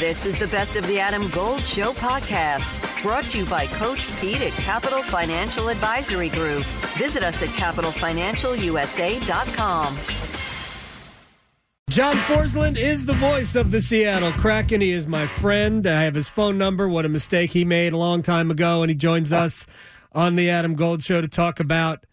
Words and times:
This 0.00 0.24
is 0.24 0.38
the 0.38 0.46
Best 0.46 0.76
of 0.76 0.86
the 0.86 0.98
Adam 0.98 1.28
Gold 1.28 1.60
Show 1.60 1.92
podcast, 1.92 3.02
brought 3.02 3.24
to 3.24 3.40
you 3.40 3.44
by 3.44 3.66
Coach 3.66 4.08
Pete 4.18 4.40
at 4.40 4.52
Capital 4.52 5.02
Financial 5.02 5.68
Advisory 5.68 6.30
Group. 6.30 6.64
Visit 6.96 7.22
us 7.22 7.42
at 7.42 7.50
capitalfinancialusa.com. 7.50 9.94
John 11.90 12.16
Forslund 12.16 12.78
is 12.78 13.04
the 13.04 13.12
voice 13.12 13.54
of 13.54 13.72
the 13.72 13.82
Seattle 13.82 14.32
Kraken. 14.32 14.80
He 14.80 14.92
is 14.92 15.06
my 15.06 15.26
friend. 15.26 15.86
I 15.86 16.04
have 16.04 16.14
his 16.14 16.30
phone 16.30 16.56
number. 16.56 16.88
What 16.88 17.04
a 17.04 17.10
mistake 17.10 17.50
he 17.50 17.66
made 17.66 17.92
a 17.92 17.98
long 17.98 18.22
time 18.22 18.50
ago. 18.50 18.82
And 18.82 18.88
he 18.88 18.96
joins 18.96 19.34
us 19.34 19.66
on 20.12 20.34
the 20.34 20.48
Adam 20.48 20.76
Gold 20.76 21.04
Show 21.04 21.20
to 21.20 21.28
talk 21.28 21.60
about 21.60 22.06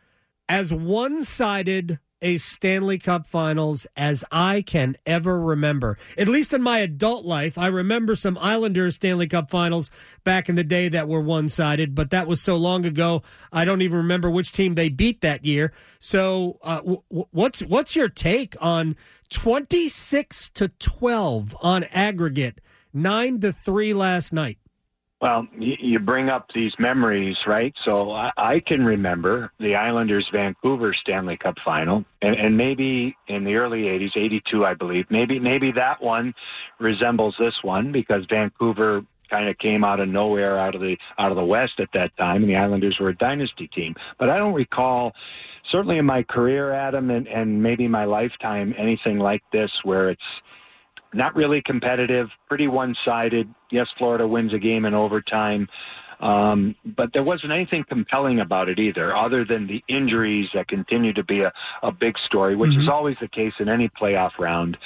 as 0.49 0.73
one 0.73 1.23
sided 1.23 1.99
a 2.21 2.37
Stanley 2.37 2.97
Cup 2.97 3.27
finals 3.27 3.85
as 3.95 4.23
I 4.31 4.61
can 4.61 4.95
ever 5.05 5.39
remember. 5.39 5.97
At 6.17 6.27
least 6.27 6.53
in 6.53 6.61
my 6.61 6.79
adult 6.79 7.25
life, 7.25 7.57
I 7.57 7.67
remember 7.67 8.15
some 8.15 8.37
Islanders 8.39 8.95
Stanley 8.95 9.27
Cup 9.27 9.49
finals 9.49 9.89
back 10.23 10.49
in 10.49 10.55
the 10.55 10.63
day 10.63 10.89
that 10.89 11.07
were 11.07 11.21
one 11.21 11.49
sided, 11.49 11.95
but 11.95 12.09
that 12.09 12.27
was 12.27 12.41
so 12.41 12.55
long 12.55 12.85
ago, 12.85 13.21
I 13.51 13.65
don't 13.65 13.81
even 13.81 13.97
remember 13.97 14.29
which 14.29 14.51
team 14.51 14.75
they 14.75 14.89
beat 14.89 15.21
that 15.21 15.45
year. 15.45 15.73
So, 15.99 16.59
uh, 16.63 16.77
w- 16.77 17.03
what's 17.09 17.61
what's 17.61 17.95
your 17.95 18.09
take 18.09 18.55
on 18.59 18.95
26 19.29 20.49
to 20.49 20.69
12 20.69 21.55
on 21.61 21.83
aggregate, 21.85 22.61
9 22.93 23.39
to 23.41 23.51
3 23.51 23.93
last 23.93 24.33
night? 24.33 24.57
Well, 25.19 25.47
you 25.57 25.97
bring 25.97 26.29
up 26.29 26.51
these 26.53 26.73
memories, 26.77 27.37
right? 27.47 27.73
So 27.85 28.11
I, 28.11 28.59
can 28.59 28.85
remember 28.85 29.51
the 29.59 29.75
Islanders 29.75 30.27
Vancouver 30.31 30.93
Stanley 30.93 31.37
Cup 31.37 31.55
final, 31.65 32.05
and, 32.21 32.35
and 32.35 32.55
maybe 32.55 33.17
in 33.27 33.43
the 33.43 33.55
early 33.55 33.83
'80s, 33.83 34.15
'82, 34.15 34.63
I 34.63 34.75
believe. 34.75 35.07
Maybe 35.09 35.39
maybe 35.39 35.71
that 35.71 36.03
one 36.03 36.35
resembles 36.79 37.35
this 37.39 37.55
one 37.63 37.91
because 37.91 38.25
Vancouver 38.29 39.03
kind 39.27 39.49
of 39.49 39.57
came 39.57 39.83
out 39.83 39.99
of 39.99 40.07
nowhere 40.07 40.59
out 40.59 40.75
of 40.75 40.81
the 40.81 40.97
out 41.17 41.31
of 41.31 41.37
the 41.37 41.43
West 41.43 41.79
at 41.79 41.89
that 41.93 42.15
time, 42.17 42.43
and 42.43 42.49
the 42.49 42.55
Islanders 42.55 42.99
were 42.99 43.09
a 43.09 43.15
dynasty 43.15 43.67
team. 43.67 43.95
But 44.19 44.29
I 44.29 44.37
don't 44.37 44.53
recall, 44.53 45.13
certainly 45.71 45.97
in 45.97 46.05
my 46.05 46.21
career, 46.23 46.73
Adam, 46.73 47.09
and, 47.09 47.27
and 47.27 47.63
maybe 47.63 47.87
my 47.87 48.05
lifetime, 48.05 48.75
anything 48.77 49.17
like 49.17 49.41
this 49.51 49.71
where 49.83 50.09
it's 50.11 50.21
not 51.13 51.35
really 51.35 51.61
competitive, 51.61 52.29
pretty 52.47 52.67
one 52.67 52.95
sided. 53.03 53.53
Yes, 53.71 53.87
Florida 53.97 54.27
wins 54.27 54.53
a 54.53 54.59
game 54.59 54.85
in 54.85 54.93
overtime. 54.93 55.67
Um, 56.19 56.75
but 56.83 57.13
there 57.13 57.21
wasn't 57.21 57.53
anything 57.53 57.83
compelling 57.87 58.39
about 58.39 58.69
it 58.69 58.79
either, 58.79 59.15
other 59.15 59.45
than 59.45 59.67
the 59.67 59.83
injuries 59.87 60.49
that 60.55 60.67
continue 60.67 61.13
to 61.13 61.23
be 61.23 61.41
a, 61.41 61.53
a 61.83 61.91
big 61.91 62.17
story, 62.17 62.55
which 62.55 62.71
mm-hmm. 62.71 62.81
is 62.81 62.87
always 62.87 63.17
the 63.21 63.27
case 63.27 63.53
in 63.59 63.69
any 63.69 63.87
playoff 63.89 64.31
round. 64.39 64.77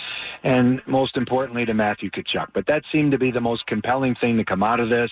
And 0.44 0.81
most 0.86 1.16
importantly, 1.16 1.66
to 1.66 1.73
Matthew 1.73 2.09
Tkachuk. 2.09 2.47
But 2.53 2.67
that 2.67 2.83
seemed 2.94 3.14
to 3.14 3.17
be 3.17 3.31
the 3.31 3.39
most 3.39 3.66
compelling 3.66 4.16
thing 4.16 4.38
to 4.38 4.44
come 4.44 4.61
out 4.61 4.81
of 4.81 4.89
this. 4.89 5.11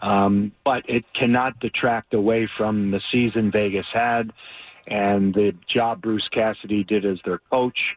Um, 0.00 0.52
but 0.64 0.88
it 0.88 1.04
cannot 1.12 1.58
detract 1.58 2.14
away 2.14 2.48
from 2.56 2.92
the 2.92 3.00
season 3.12 3.50
Vegas 3.50 3.86
had 3.92 4.32
and 4.86 5.34
the 5.34 5.54
job 5.68 6.00
Bruce 6.00 6.28
Cassidy 6.28 6.82
did 6.82 7.04
as 7.04 7.18
their 7.24 7.40
coach 7.50 7.96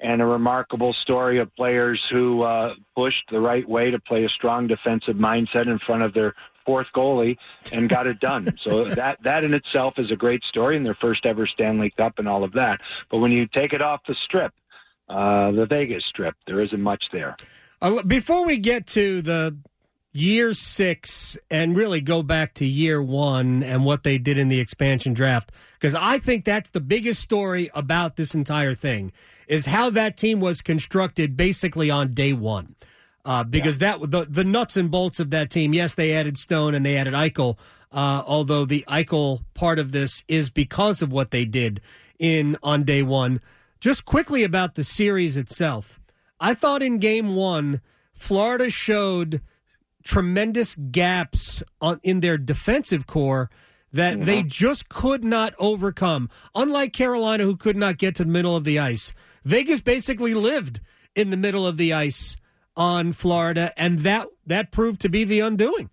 and 0.00 0.20
a 0.20 0.26
remarkable 0.26 0.92
story 1.02 1.38
of 1.38 1.54
players 1.56 2.02
who 2.10 2.42
uh, 2.42 2.74
pushed 2.94 3.22
the 3.30 3.40
right 3.40 3.66
way 3.68 3.90
to 3.90 3.98
play 3.98 4.24
a 4.24 4.28
strong 4.28 4.66
defensive 4.66 5.16
mindset 5.16 5.66
in 5.66 5.78
front 5.78 6.02
of 6.02 6.12
their 6.12 6.34
fourth 6.66 6.88
goalie 6.94 7.36
and 7.72 7.88
got 7.88 8.06
it 8.06 8.20
done. 8.20 8.54
so 8.62 8.84
that 8.84 9.18
that 9.22 9.44
in 9.44 9.54
itself 9.54 9.94
is 9.98 10.10
a 10.10 10.16
great 10.16 10.42
story 10.44 10.76
and 10.76 10.84
their 10.84 10.96
first 11.00 11.24
ever 11.24 11.46
Stanley 11.46 11.90
Cup 11.96 12.18
and 12.18 12.28
all 12.28 12.44
of 12.44 12.52
that. 12.52 12.80
But 13.10 13.18
when 13.18 13.32
you 13.32 13.46
take 13.46 13.72
it 13.72 13.82
off 13.82 14.00
the 14.06 14.16
strip, 14.24 14.52
uh, 15.08 15.52
the 15.52 15.66
Vegas 15.66 16.04
strip, 16.08 16.34
there 16.46 16.60
isn't 16.60 16.82
much 16.82 17.04
there. 17.12 17.36
Uh, 17.80 18.02
before 18.02 18.44
we 18.44 18.58
get 18.58 18.86
to 18.88 19.22
the 19.22 19.56
year 20.16 20.52
six 20.52 21.36
and 21.50 21.76
really 21.76 22.00
go 22.00 22.22
back 22.22 22.54
to 22.54 22.64
year 22.64 23.02
one 23.02 23.62
and 23.62 23.84
what 23.84 24.02
they 24.02 24.18
did 24.18 24.38
in 24.38 24.48
the 24.48 24.60
expansion 24.60 25.12
draft, 25.12 25.52
because 25.74 25.94
I 25.94 26.18
think 26.18 26.44
that's 26.44 26.70
the 26.70 26.80
biggest 26.80 27.20
story 27.20 27.70
about 27.74 28.16
this 28.16 28.34
entire 28.34 28.74
thing 28.74 29.12
is 29.46 29.66
how 29.66 29.90
that 29.90 30.16
team 30.16 30.40
was 30.40 30.60
constructed 30.60 31.36
basically 31.36 31.90
on 31.90 32.14
day 32.14 32.32
one. 32.32 32.74
Uh, 33.24 33.42
because 33.42 33.80
yeah. 33.80 33.96
that 33.98 34.10
the 34.10 34.24
the 34.24 34.44
nuts 34.44 34.76
and 34.76 34.88
bolts 34.88 35.18
of 35.18 35.30
that 35.30 35.50
team. 35.50 35.74
Yes, 35.74 35.94
they 35.94 36.12
added 36.12 36.38
Stone 36.38 36.76
and 36.76 36.86
they 36.86 36.96
added 36.96 37.12
Eichel. 37.12 37.58
Uh, 37.90 38.22
although 38.26 38.64
the 38.64 38.84
Eichel 38.88 39.40
part 39.52 39.78
of 39.78 39.90
this 39.90 40.22
is 40.28 40.48
because 40.48 41.02
of 41.02 41.10
what 41.10 41.32
they 41.32 41.44
did 41.44 41.80
in 42.18 42.56
on 42.62 42.84
day 42.84 43.02
one. 43.02 43.40
Just 43.80 44.04
quickly 44.04 44.44
about 44.44 44.74
the 44.74 44.84
series 44.84 45.36
itself, 45.36 46.00
I 46.40 46.54
thought 46.54 46.82
in 46.82 46.98
game 46.98 47.34
one, 47.34 47.80
Florida 48.12 48.70
showed 48.70 49.40
tremendous 50.06 50.74
gaps 50.90 51.62
on, 51.80 52.00
in 52.02 52.20
their 52.20 52.38
defensive 52.38 53.06
core 53.06 53.50
that 53.92 54.14
mm-hmm. 54.14 54.24
they 54.24 54.42
just 54.42 54.88
could 54.88 55.24
not 55.24 55.54
overcome. 55.58 56.30
Unlike 56.54 56.92
Carolina, 56.92 57.44
who 57.44 57.56
could 57.56 57.76
not 57.76 57.98
get 57.98 58.14
to 58.16 58.24
the 58.24 58.30
middle 58.30 58.56
of 58.56 58.64
the 58.64 58.78
ice, 58.78 59.12
Vegas 59.44 59.80
basically 59.80 60.34
lived 60.34 60.80
in 61.14 61.30
the 61.30 61.36
middle 61.36 61.66
of 61.66 61.76
the 61.76 61.92
ice 61.92 62.36
on 62.76 63.12
Florida, 63.12 63.72
and 63.76 64.00
that 64.00 64.28
that 64.46 64.70
proved 64.70 65.00
to 65.00 65.08
be 65.08 65.24
the 65.24 65.40
undoing. 65.40 65.90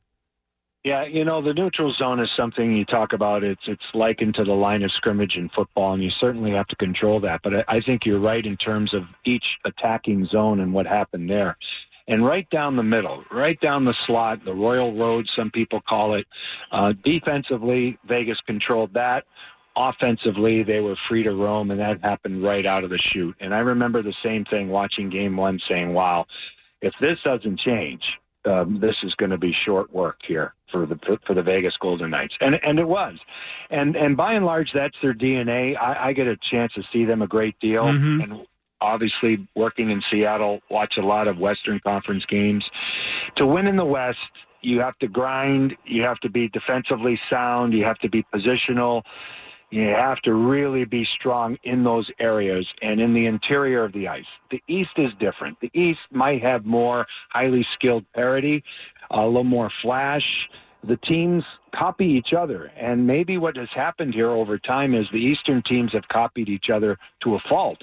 Yeah, 0.83 1.05
you 1.05 1.23
know 1.23 1.41
the 1.41 1.53
neutral 1.53 1.91
zone 1.91 2.19
is 2.19 2.29
something 2.35 2.75
you 2.75 2.83
talk 2.83 3.13
about. 3.13 3.43
It's 3.43 3.61
it's 3.67 3.85
likened 3.93 4.35
to 4.35 4.43
the 4.43 4.53
line 4.53 4.83
of 4.83 4.91
scrimmage 4.91 5.37
in 5.37 5.47
football, 5.49 5.93
and 5.93 6.03
you 6.03 6.09
certainly 6.19 6.51
have 6.51 6.67
to 6.67 6.75
control 6.75 7.21
that. 7.21 7.39
But 7.41 7.55
I, 7.55 7.63
I 7.77 7.79
think 7.79 8.05
you're 8.05 8.19
right 8.19 8.45
in 8.45 8.57
terms 8.57 8.93
of 8.93 9.03
each 9.23 9.45
attacking 9.63 10.25
zone 10.25 10.59
and 10.59 10.73
what 10.73 10.85
happened 10.85 11.29
there. 11.29 11.57
And 12.07 12.25
right 12.25 12.49
down 12.49 12.75
the 12.75 12.83
middle, 12.83 13.23
right 13.31 13.59
down 13.61 13.85
the 13.85 13.93
slot, 13.93 14.43
the 14.43 14.53
Royal 14.53 14.93
Road, 14.93 15.27
some 15.35 15.51
people 15.51 15.81
call 15.87 16.15
it. 16.15 16.27
Uh, 16.71 16.93
defensively, 17.03 17.97
Vegas 18.05 18.41
controlled 18.41 18.93
that 18.93 19.25
offensively 19.75 20.61
they 20.61 20.79
were 20.79 20.95
free 21.09 21.23
to 21.23 21.31
roam 21.31 21.71
and 21.71 21.79
that 21.79 21.99
happened 22.03 22.43
right 22.43 22.67
out 22.67 22.83
of 22.83 22.91
the 22.91 22.97
chute 22.99 23.35
and 23.39 23.55
i 23.55 23.59
remember 23.59 24.03
the 24.03 24.13
same 24.21 24.45
thing 24.45 24.69
watching 24.69 25.09
game 25.09 25.35
one 25.35 25.59
saying 25.67 25.93
wow 25.93 26.27
if 26.83 26.93
this 27.01 27.17
doesn't 27.25 27.59
change 27.59 28.19
um, 28.45 28.79
this 28.79 28.95
is 29.03 29.15
going 29.15 29.29
to 29.29 29.37
be 29.37 29.53
short 29.53 29.91
work 29.93 30.19
here 30.27 30.53
for 30.71 30.85
the 30.85 30.99
for 31.25 31.33
the 31.33 31.41
Vegas 31.41 31.75
Golden 31.79 32.09
Knights, 32.09 32.35
and 32.41 32.59
and 32.65 32.79
it 32.79 32.87
was, 32.87 33.17
and 33.69 33.95
and 33.95 34.17
by 34.17 34.33
and 34.33 34.45
large 34.45 34.71
that's 34.73 34.97
their 35.01 35.13
DNA. 35.13 35.77
I, 35.79 36.09
I 36.09 36.13
get 36.13 36.27
a 36.27 36.37
chance 36.37 36.73
to 36.73 36.83
see 36.91 37.05
them 37.05 37.21
a 37.21 37.27
great 37.27 37.59
deal, 37.59 37.85
mm-hmm. 37.85 38.21
and 38.21 38.47
obviously 38.83 39.47
working 39.55 39.89
in 39.89 40.03
Seattle, 40.11 40.61
watch 40.69 40.97
a 40.97 41.01
lot 41.01 41.27
of 41.27 41.37
Western 41.37 41.79
Conference 41.79 42.25
games. 42.25 42.65
To 43.35 43.47
win 43.47 43.65
in 43.65 43.77
the 43.77 43.85
West, 43.85 44.19
you 44.61 44.81
have 44.81 44.97
to 44.99 45.07
grind, 45.07 45.75
you 45.85 46.03
have 46.03 46.19
to 46.19 46.29
be 46.29 46.49
defensively 46.49 47.19
sound, 47.29 47.73
you 47.73 47.85
have 47.85 47.97
to 47.99 48.09
be 48.09 48.23
positional, 48.33 49.03
you 49.69 49.87
have 49.87 50.19
to 50.21 50.33
really 50.33 50.85
be 50.85 51.07
strong 51.15 51.57
in 51.63 51.83
those 51.83 52.09
areas 52.19 52.67
and 52.81 52.99
in 52.99 53.13
the 53.13 53.25
interior 53.25 53.83
of 53.83 53.93
the 53.93 54.07
ice. 54.07 54.25
The 54.51 54.61
East 54.67 54.91
is 54.97 55.11
different. 55.19 55.59
The 55.61 55.71
East 55.73 56.01
might 56.11 56.43
have 56.43 56.65
more 56.65 57.07
highly 57.29 57.65
skilled 57.73 58.05
parity, 58.13 58.63
a 59.09 59.25
little 59.25 59.43
more 59.43 59.71
flash. 59.81 60.25
The 60.83 60.97
teams 60.97 61.43
copy 61.73 62.05
each 62.05 62.33
other. 62.33 62.71
And 62.77 63.07
maybe 63.07 63.37
what 63.37 63.55
has 63.55 63.69
happened 63.73 64.13
here 64.13 64.29
over 64.29 64.59
time 64.59 64.93
is 64.93 65.07
the 65.11 65.17
Eastern 65.17 65.63
teams 65.63 65.93
have 65.93 66.07
copied 66.09 66.49
each 66.49 66.69
other 66.69 66.97
to 67.23 67.35
a 67.35 67.39
fault. 67.49 67.81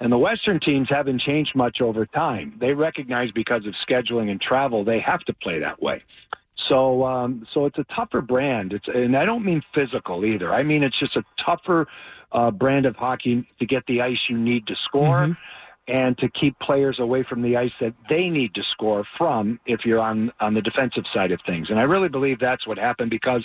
And 0.00 0.12
the 0.12 0.18
Western 0.18 0.60
teams 0.60 0.88
haven't 0.88 1.20
changed 1.20 1.54
much 1.56 1.80
over 1.80 2.06
time. 2.06 2.54
They 2.60 2.72
recognize 2.72 3.32
because 3.32 3.66
of 3.66 3.74
scheduling 3.74 4.30
and 4.30 4.40
travel, 4.40 4.84
they 4.84 5.00
have 5.00 5.20
to 5.20 5.34
play 5.34 5.58
that 5.58 5.82
way. 5.82 6.02
So, 6.68 7.04
um, 7.04 7.46
so 7.52 7.66
it's 7.66 7.78
a 7.78 7.84
tougher 7.84 8.20
brand. 8.20 8.72
It's, 8.72 8.88
and 8.88 9.16
I 9.16 9.24
don't 9.24 9.44
mean 9.44 9.62
physical 9.74 10.24
either. 10.24 10.52
I 10.52 10.62
mean 10.62 10.84
it's 10.84 10.98
just 10.98 11.16
a 11.16 11.24
tougher 11.44 11.86
uh, 12.32 12.50
brand 12.50 12.86
of 12.86 12.96
hockey 12.96 13.48
to 13.58 13.66
get 13.66 13.86
the 13.86 14.02
ice 14.02 14.20
you 14.28 14.36
need 14.36 14.66
to 14.66 14.76
score. 14.76 15.22
Mm-hmm. 15.22 15.32
And 15.90 16.18
to 16.18 16.28
keep 16.28 16.58
players 16.58 16.98
away 16.98 17.22
from 17.22 17.40
the 17.40 17.56
ice 17.56 17.72
that 17.80 17.94
they 18.10 18.28
need 18.28 18.54
to 18.56 18.62
score 18.62 19.06
from 19.16 19.58
if 19.64 19.86
you're 19.86 20.00
on, 20.00 20.30
on 20.38 20.52
the 20.52 20.60
defensive 20.60 21.04
side 21.14 21.32
of 21.32 21.40
things. 21.46 21.70
And 21.70 21.80
I 21.80 21.84
really 21.84 22.10
believe 22.10 22.38
that's 22.38 22.66
what 22.66 22.76
happened 22.76 23.08
because 23.08 23.42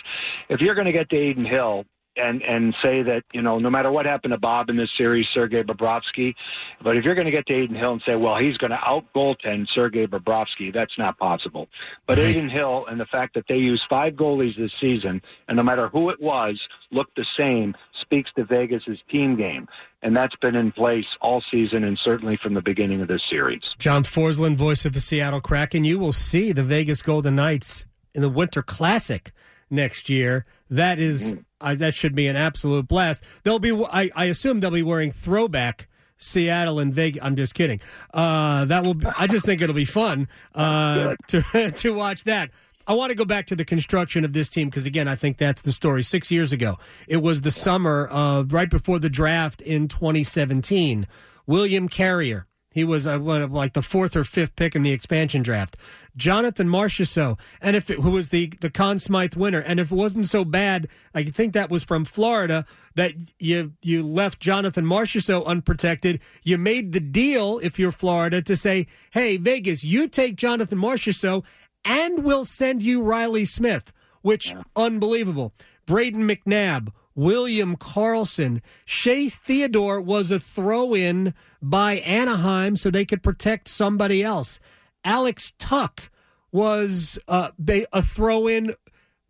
if 0.50 0.60
you're 0.60 0.76
going 0.76 0.84
to 0.84 0.92
get 0.92 1.10
to 1.12 1.16
Adin 1.16 1.46
Hill 1.46 1.86
and 2.18 2.42
and 2.44 2.76
say 2.84 3.02
that 3.04 3.24
you 3.34 3.42
know 3.42 3.60
no 3.60 3.70
matter 3.70 3.92
what 3.92 4.06
happened 4.06 4.34
to 4.34 4.38
Bob 4.38 4.70
in 4.70 4.78
this 4.78 4.90
series, 4.98 5.28
Sergei 5.34 5.64
Bobrovsky, 5.64 6.36
but 6.82 6.98
if 6.98 7.04
you're 7.04 7.16
going 7.16 7.26
to 7.26 7.32
get 7.32 7.46
to 7.48 7.64
Adin 7.64 7.76
Hill 7.76 7.94
and 7.94 8.04
say, 8.06 8.16
well, 8.16 8.38
he's 8.38 8.58
going 8.58 8.72
to 8.72 8.80
out 8.90 9.06
goaltend 9.16 9.68
Sergei 9.70 10.08
Bobrovsky, 10.08 10.74
that's 10.74 10.98
not 10.98 11.18
possible. 11.18 11.68
But 12.06 12.18
right. 12.18 12.28
Adin 12.28 12.50
Hill 12.50 12.86
and 12.88 13.00
the 13.00 13.06
fact 13.06 13.34
that 13.36 13.46
they 13.48 13.58
used 13.58 13.84
five 13.90 14.14
goalies 14.14 14.58
this 14.58 14.72
season, 14.80 15.22
and 15.48 15.58
no 15.58 15.64
matter 15.64 15.88
who 15.88 16.10
it 16.10 16.22
was, 16.22 16.60
looked 16.92 17.16
the 17.16 17.26
same, 17.38 17.76
speaks 18.02 18.32
to 18.36 18.44
Vegas's 18.44 19.00
team 19.10 19.36
game, 19.36 19.68
and 20.02 20.16
that's 20.16 20.36
been 20.38 20.56
in 20.56 20.72
place 20.72 21.06
all 21.22 21.44
season 21.52 21.84
and 21.84 21.98
certainly 21.98 22.38
from 22.38 22.54
the 22.54 22.62
beginning 22.62 23.02
of 23.02 23.08
this 23.08 23.24
series. 23.24 23.62
John 23.78 24.04
Forslund, 24.04 24.56
voice 24.56 24.86
of 24.86 24.94
the 24.94 25.00
Seattle 25.00 25.42
Kraken, 25.42 25.84
you 25.84 26.00
will 26.00 26.14
see 26.14 26.52
the 26.52 26.64
Vegas 26.64 27.02
Golden 27.02 27.36
Knights 27.36 27.86
in 28.14 28.22
the 28.22 28.30
Winter 28.30 28.62
Classic 28.62 29.32
next 29.70 30.10
year. 30.10 30.46
That 30.70 31.00
is, 31.00 31.34
mm. 31.34 31.46
Uh, 31.64 31.76
that 31.76 31.94
should 31.94 32.14
be 32.14 32.28
an 32.28 32.36
absolute 32.36 32.88
blast. 32.88 33.24
They'll 33.44 33.60
be, 33.60 33.72
I, 33.72 34.12
I, 34.16 34.26
assume, 34.26 34.60
they'll 34.60 34.72
be 34.72 34.84
wearing 34.84 35.12
throwback 35.12 35.88
Seattle 36.18 36.80
and 36.80 36.94
Vegas. 36.94 37.22
I'm 37.24 37.36
just 37.36 37.54
kidding. 37.54 37.82
Uh, 38.14 38.66
that 38.66 38.84
will. 38.84 38.94
Be, 38.94 39.08
I 39.18 39.28
just 39.28 39.46
think 39.46 39.62
it'll 39.62 39.76
be 39.76 39.86
fun 39.86 40.28
uh, 40.56 41.16
to 41.28 41.72
to 41.76 41.94
watch 41.94 42.24
that. 42.26 42.52
I 42.86 42.94
want 42.94 43.12
to 43.12 43.16
go 43.16 43.24
back 43.24 43.48
to 43.48 43.56
the 43.56 43.64
construction 43.64 44.26
of 44.26 44.34
this 44.34 44.50
team 44.50 44.70
because 44.70 44.86
again, 44.86 45.08
I 45.08 45.16
think 45.16 45.38
that's 45.38 45.62
the 45.62 45.72
story. 45.72 46.04
Six 46.04 46.32
years 46.32 46.52
ago, 46.52 46.78
it 47.08 47.18
was 47.18 47.42
the 47.42 47.52
summer 47.52 48.08
of 48.08 48.54
right 48.54 48.70
before 48.70 49.00
the 49.00 49.10
draft 49.10 49.62
in 49.62 49.88
2017. 49.88 51.08
William 51.46 51.88
Carrier. 51.88 52.46
He 52.74 52.84
was 52.84 53.06
uh, 53.06 53.20
like 53.20 53.74
the 53.74 53.82
fourth 53.84 54.16
or 54.16 54.24
fifth 54.24 54.56
pick 54.56 54.76
in 54.76 54.82
the 54.82 54.92
expansion 54.92 55.44
draft. 55.44 55.78
Jonathan 56.18 56.68
Marchessault, 56.68 57.40
and 57.62 57.76
if 57.76 57.90
it, 57.90 58.00
who 58.00 58.12
was 58.12 58.30
the 58.30 58.48
the 58.60 58.70
Conn 58.70 58.98
Smythe 58.98 59.36
winner, 59.36 59.60
and 59.60 59.80
if 59.80 59.92
it 59.92 59.96
wasn't 59.96 60.26
so 60.26 60.44
bad, 60.44 60.88
I 61.14 61.24
think 61.24 61.54
that 61.54 61.70
was 61.70 61.84
from 61.84 62.04
Florida 62.04 62.66
that 62.96 63.14
you 63.40 63.74
you 63.84 64.06
left 64.06 64.40
Jonathan 64.40 64.86
Marchessault 64.86 65.46
unprotected. 65.46 66.20
You 66.44 66.58
made 66.58 66.92
the 66.92 67.00
deal 67.00 67.60
if 67.60 67.78
you're 67.78 67.92
Florida 67.92 68.42
to 68.42 68.56
say, 68.56 68.88
"Hey 69.12 69.38
Vegas, 69.38 69.84
you 69.84 70.08
take 70.08 70.36
Jonathan 70.36 70.80
Marchessault, 70.80 71.44
and 71.86 72.24
we'll 72.24 72.46
send 72.46 72.82
you 72.82 73.04
Reilly 73.04 73.46
Smith," 73.46 73.94
which 74.22 74.52
yeah. 74.52 74.64
unbelievable. 74.76 75.54
Brayden 75.86 76.24
McNabb, 76.24 76.90
William 77.16 77.78
Karlsson. 77.78 78.62
Shea 78.86 79.30
Theodore 79.30 80.02
was 80.02 80.32
a 80.32 80.40
throw 80.40 80.94
in 80.96 81.34
by 81.62 81.96
Anaheim 81.98 82.76
so 82.76 82.90
they 82.90 83.06
could 83.06 83.24
protect 83.24 83.68
somebody 83.68 84.24
else. 84.24 84.60
Alex 85.04 85.54
Tuch 85.58 86.10
was 86.52 87.20
uh, 87.28 87.52
a 87.92 88.02
throw 88.02 88.48
in 88.48 88.74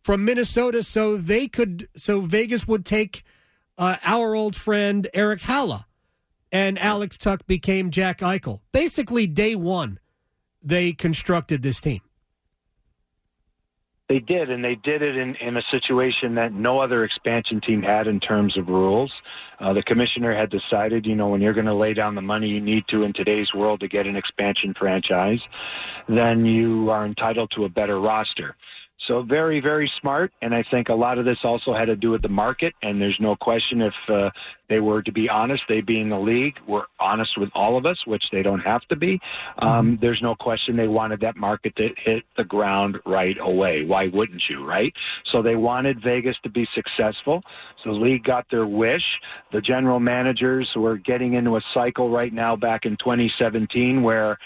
from 0.04 0.26
Minnesota 0.26 0.84
so 0.84 1.18
they 1.18 1.48
could, 1.48 1.88
so 1.96 2.22
Vegas 2.22 2.68
would 2.68 2.86
take 2.86 3.24
uh, 3.78 3.98
our 4.04 4.36
old 4.36 4.56
friend 4.56 5.08
Erik 5.14 5.42
Haula. 5.42 5.86
And 6.52 6.78
Alex 6.78 7.18
Tuch 7.18 7.42
became 7.48 7.90
Jack 7.90 8.20
Eichel. 8.20 8.60
Basically, 8.72 9.26
day 9.26 9.56
one, 9.56 10.00
they 10.62 10.94
constructed 10.94 11.64
this 11.64 11.82
team. 11.82 12.02
They 14.10 14.20
did, 14.20 14.50
and 14.50 14.64
they 14.64 14.76
did 14.76 15.02
it 15.02 15.16
in, 15.16 15.36
in 15.36 15.56
a 15.56 15.62
situation 15.62 16.36
that 16.36 16.52
no 16.52 16.80
other 16.80 17.06
expansion 17.06 17.62
team 17.62 17.82
had 17.82 18.06
in 18.06 18.20
terms 18.20 18.58
of 18.58 18.68
rules. 18.68 19.14
Uh, 19.60 19.72
the 19.72 19.82
commissioner 19.82 20.36
had 20.36 20.50
decided, 20.50 21.06
you 21.06 21.16
know, 21.16 21.30
when 21.30 21.40
you're 21.40 21.54
going 21.54 21.68
to 21.68 21.74
lay 21.74 21.94
down 21.94 22.16
the 22.16 22.22
money 22.22 22.50
you 22.50 22.60
need 22.60 22.86
to 22.90 23.04
in 23.04 23.14
today's 23.14 23.54
world 23.54 23.80
to 23.80 23.88
get 23.88 24.06
an 24.06 24.18
expansion 24.18 24.74
franchise, 24.78 25.40
then 26.10 26.46
you 26.46 26.90
are 26.90 27.06
entitled 27.06 27.52
to 27.52 27.64
a 27.64 27.70
better 27.70 28.00
roster. 28.00 28.58
So 29.08 29.22
very, 29.22 29.60
very 29.60 29.88
smart. 29.88 30.32
And 30.42 30.56
I 30.56 30.64
think 30.64 30.90
a 30.90 30.94
lot 30.94 31.18
of 31.18 31.26
this 31.26 31.40
also 31.44 31.74
had 31.74 31.86
to 31.86 31.96
do 31.96 32.12
with 32.12 32.22
the 32.22 32.30
market. 32.30 32.74
And 32.82 33.02
there's 33.02 33.20
no 33.20 33.36
question 33.36 33.82
if 33.82 33.94
uh, 34.08 34.30
they 34.70 34.80
were 34.80 35.02
to 35.02 35.12
be 35.12 35.30
honest, 35.30 35.64
they 35.68 35.82
being 35.82 36.10
the 36.10 36.20
league 36.20 36.58
were 36.68 36.88
honest 37.00 37.38
with 37.38 37.50
all 37.54 37.78
of 37.78 37.86
us, 37.86 37.98
which 38.06 38.24
they 38.32 38.42
don't 38.42 38.62
have 38.62 38.82
to 38.88 38.96
be. 38.96 39.20
Um, 39.60 39.94
mm-hmm. 39.94 40.02
There's 40.02 40.22
no 40.22 40.36
question 40.36 40.78
they 40.78 40.88
wanted 40.88 41.20
that 41.22 41.36
market 41.36 41.76
to 41.76 41.90
hit 41.98 42.24
the 42.38 42.44
ground 42.44 43.00
right 43.06 43.38
away. 43.40 43.84
Why 43.84 44.08
wouldn't 44.08 44.44
you, 44.50 44.66
right? 44.66 44.94
So 45.32 45.42
they 45.42 45.56
wanted 45.56 46.02
Vegas 46.02 46.38
to 46.44 46.50
be 46.50 46.68
successful. 46.74 47.44
So 47.84 47.94
the 47.94 48.00
league 48.00 48.24
got 48.24 48.46
their 48.50 48.66
wish. 48.66 49.20
The 49.52 49.62
general 49.62 50.00
managers 50.00 50.72
were 50.76 50.98
getting 50.98 51.34
into 51.34 51.58
a 51.58 51.62
cycle 51.74 52.10
right 52.10 52.34
now 52.34 52.56
back 52.56 52.86
in 52.86 52.96
2017 52.98 54.02
where 54.02 54.38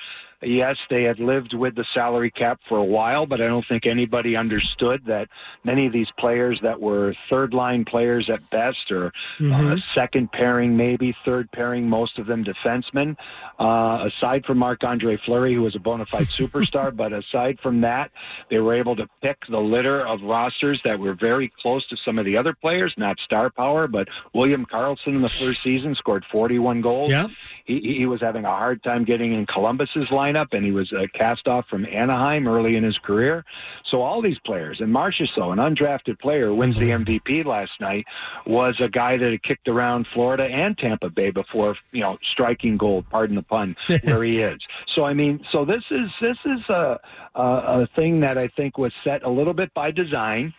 yes, 0.42 0.78
they 0.90 1.04
had 1.04 1.20
lived 1.20 1.54
with 1.54 1.76
the 1.76 1.86
salary 1.94 2.30
cap 2.30 2.60
for 2.70 2.78
a 2.78 2.84
while, 2.84 3.26
but 3.26 3.42
I 3.42 3.48
don't 3.48 3.66
think 3.68 3.86
anybody 3.86 4.36
understood 4.36 5.04
that 5.08 5.28
many 5.64 5.88
of 5.88 5.94
these 5.94 6.08
players 6.20 6.60
that 6.64 6.80
were 6.80 7.16
third 7.30 7.54
line 7.54 7.86
players 7.86 8.30
at 8.30 8.48
best, 8.50 8.92
or 8.92 9.12
mm-hmm. 9.40 9.74
uh, 9.74 9.76
second 9.96 10.32
pairing, 10.32 10.78
maybe 10.78 11.16
third 11.26 11.52
pairing, 11.52 11.90
most 11.90 12.20
of 12.20 12.28
them 12.28 12.44
defensemen. 12.44 13.16
Uh, 13.60 14.10
aside 14.16 14.46
from 14.46 14.60
Marc 14.60 14.84
Andre 14.84 15.18
Fleury, 15.26 15.56
who 15.56 15.64
was 15.64 15.76
a 15.76 15.80
bona 15.80 16.06
fide 16.06 16.28
superstar, 16.40 16.96
but 16.96 17.14
aside 17.14 17.60
from 17.62 17.82
that, 17.82 18.12
they 18.50 18.60
were 18.60 18.76
able 18.76 18.96
to 18.96 19.08
pick 19.24 19.38
the 19.50 19.60
litter 19.60 20.06
of 20.06 20.22
rosters 20.22 20.80
that 20.84 21.00
were 21.00 21.16
very 21.16 21.52
close 21.62 21.88
to 21.88 21.98
some 22.06 22.20
of 22.20 22.26
the 22.26 22.38
other 22.38 22.54
players, 22.54 22.94
not 22.98 23.18
star 23.20 23.50
power, 23.50 23.88
but 23.88 24.08
William 24.34 24.66
Karlsson 24.66 25.08
in 25.08 25.22
the 25.22 25.28
first 25.28 25.64
season 25.64 25.96
scored 25.96 26.24
41 26.32 26.82
goals. 26.82 27.10
Yeah. 27.10 27.28
He, 27.68 27.98
he 28.00 28.06
was 28.06 28.22
having 28.22 28.46
a 28.46 28.50
hard 28.50 28.82
time 28.82 29.04
getting 29.04 29.34
in 29.34 29.46
Columbus's 29.46 30.08
lineup, 30.10 30.54
and 30.54 30.64
he 30.64 30.72
was 30.72 30.92
uh, 30.94 31.06
cast 31.14 31.48
off 31.48 31.68
from 31.70 31.86
Anaheim 31.86 32.48
early 32.48 32.76
in 32.76 32.84
his 32.84 32.98
career. 32.98 33.44
So 33.92 34.02
all 34.02 34.22
these 34.22 34.40
players, 34.40 34.80
and 34.80 34.94
Marchessault, 34.94 35.52
an 35.52 35.60
undrafted 35.60 36.20
player, 36.20 36.54
wins 36.54 36.80
the 36.80 36.92
MVP 36.92 37.46
last 37.46 37.74
night, 37.80 38.06
was 38.46 38.80
a 38.80 38.90
guy 38.90 39.18
that 39.18 39.32
had 39.32 39.44
kicked 39.44 39.68
around 39.68 40.08
Florida 40.14 40.46
and 40.46 40.78
Tampa 40.78 41.10
Bay 41.10 41.30
before, 41.30 41.76
you 41.92 42.02
know, 42.02 42.18
striking 42.32 42.78
gold. 42.78 43.06
Pardon 43.10 43.36
the 43.36 43.44
pun, 43.44 43.76
where 44.04 44.24
he 44.24 44.40
is. 44.40 44.60
So 44.96 45.04
I 45.04 45.14
mean, 45.14 45.44
so 45.52 45.66
this 45.66 45.84
is 45.92 46.10
this 46.22 46.38
is 46.46 46.62
a, 46.70 47.00
a, 47.36 47.44
a 47.44 47.88
thing 47.96 48.22
that 48.22 48.38
I 48.38 48.48
think 48.48 48.78
was 48.78 48.94
set 49.04 49.24
a 49.24 49.30
little 49.30 49.54
bit 49.54 49.74
by 49.74 49.92
design. 49.92 50.54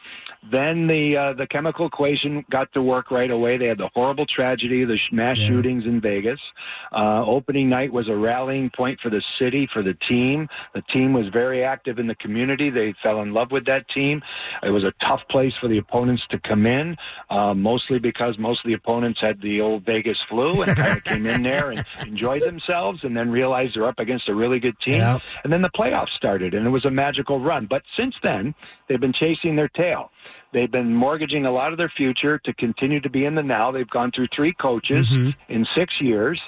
Then 0.51 0.87
the 0.87 1.17
uh, 1.17 1.33
the 1.33 1.47
chemical 1.47 1.87
equation 1.87 2.45
got 2.51 2.73
to 2.75 2.81
work 2.81 3.11
right 3.11 3.31
away. 3.31 3.59
They 3.59 3.67
had 3.67 3.79
the 3.79 3.91
horrible 3.93 4.25
tragedy 4.25 4.85
the 4.85 4.99
mass 5.11 5.39
yeah. 5.39 5.49
shootings 5.49 5.85
in 5.85 6.01
Vegas. 6.01 6.41
Uh, 6.93 7.25
opening 7.27 7.69
night 7.69 7.93
was 7.93 8.09
a 8.09 8.17
rallying 8.17 8.71
point 8.71 9.01
for 9.01 9.11
the 9.11 9.23
city, 9.39 9.69
for 9.73 9.83
the 9.83 9.95
team. 10.09 10.49
The 10.75 10.83
team 10.95 11.13
was 11.13 11.27
very 11.29 11.65
active 11.65 11.99
in 11.99 12.07
the 12.07 12.15
community. 12.15 12.71
They 12.71 12.95
fell 13.03 13.21
in 13.23 13.35
love 13.35 13.51
with 13.51 13.67
that 13.67 13.89
team. 13.91 14.23
It 14.63 14.71
was 14.71 14.85
a 14.85 14.93
tough 15.05 15.23
place 15.29 15.57
for 15.57 15.69
the 15.69 15.79
opponents 15.79 16.23
to 16.31 16.39
come 16.39 16.67
in, 16.67 16.97
uh, 17.31 17.53
mostly 17.55 17.99
because 17.99 18.39
most 18.39 18.65
of 18.65 18.69
the 18.69 18.75
opponents 18.75 19.21
had 19.21 19.41
the 19.43 19.61
old 19.61 19.85
Vegas 19.85 20.19
flu 20.29 20.63
and 20.63 20.77
kind 20.77 20.97
of 20.97 21.05
came 21.13 21.27
in 21.27 21.43
there 21.43 21.71
and 21.71 21.85
enjoyed 22.07 22.43
themselves, 22.43 23.01
and 23.03 23.17
then 23.17 23.31
realized 23.31 23.75
they're 23.75 23.87
up 23.87 23.99
against 23.99 24.29
a 24.29 24.35
really 24.35 24.61
good 24.61 24.79
team. 24.81 24.99
Yeah. 24.99 25.19
And 25.43 25.53
then 25.53 25.63
the 25.63 25.71
playoffs 25.71 26.11
started, 26.17 26.55
and 26.55 26.67
it 26.67 26.71
was 26.71 26.85
a 26.85 26.91
magical 26.91 27.41
run. 27.41 27.67
But 27.67 27.83
since 27.99 28.15
then, 28.23 28.55
they've 28.89 29.01
been 29.01 29.13
chasing 29.13 29.57
their 29.57 29.69
tail. 29.69 30.11
They've 30.53 30.71
been 30.71 30.95
mortgaging 30.95 31.47
a 31.47 31.51
lot 31.51 31.73
of 31.73 31.79
their 31.79 31.91
future 31.91 32.39
to 32.39 32.55
continue 32.55 33.01
to 33.01 33.11
be 33.11 33.25
in 33.25 33.35
the 33.35 33.43
now. 33.43 33.71
They've 33.71 33.89
gone 33.89 34.11
through 34.13 34.29
three 34.35 34.53
coaches 34.53 35.07
mm-hmm. 35.09 35.53
in 35.53 35.67
six 35.77 35.95
years 36.01 36.41